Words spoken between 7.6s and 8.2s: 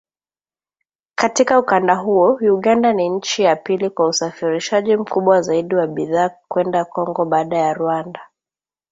Rwanda